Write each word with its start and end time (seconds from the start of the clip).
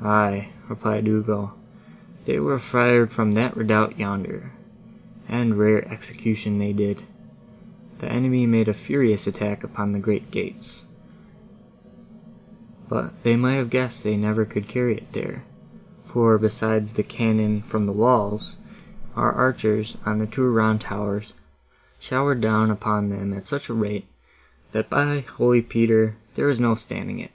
"Aye," 0.00 0.48
replied 0.70 1.06
Ugo, 1.06 1.52
"they 2.24 2.40
were 2.40 2.58
fired 2.58 3.12
from 3.12 3.32
that 3.32 3.54
redoubt, 3.54 3.98
yonder, 3.98 4.52
and 5.28 5.58
rare 5.58 5.86
execution 5.92 6.58
they 6.58 6.72
did. 6.72 7.02
The 7.98 8.10
enemy 8.10 8.46
made 8.46 8.68
a 8.68 8.72
furious 8.72 9.26
attack 9.26 9.62
upon 9.62 9.92
the 9.92 9.98
great 9.98 10.30
gates; 10.30 10.86
but 12.88 13.22
they 13.22 13.36
might 13.36 13.56
have 13.56 13.68
guessed 13.68 14.02
they 14.02 14.12
could 14.14 14.20
never 14.22 14.46
carry 14.46 14.96
it 14.96 15.12
there; 15.12 15.44
for, 16.06 16.38
besides 16.38 16.94
the 16.94 17.02
cannon 17.02 17.60
from 17.60 17.84
the 17.84 17.92
walls, 17.92 18.56
our 19.14 19.30
archers, 19.32 19.98
on 20.06 20.20
the 20.20 20.26
two 20.26 20.48
round 20.50 20.80
towers, 20.80 21.34
showered 21.98 22.40
down 22.40 22.70
upon 22.70 23.10
them 23.10 23.34
at 23.34 23.46
such 23.46 23.68
a 23.68 23.74
rate, 23.74 24.06
that, 24.72 24.88
by 24.88 25.18
holy 25.20 25.60
Peter! 25.60 26.16
there 26.34 26.46
was 26.46 26.58
no 26.60 26.74
standing 26.74 27.18
it. 27.18 27.32